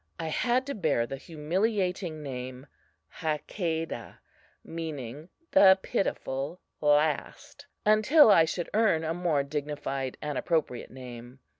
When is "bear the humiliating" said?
0.73-2.23